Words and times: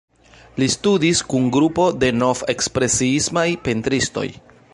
Li 0.61 0.69
studis 0.75 1.21
kun 1.33 1.45
grupo 1.57 1.85
de 2.05 2.11
nov-ekspresiismaj 2.23 3.49
pentristoj. 3.69 4.27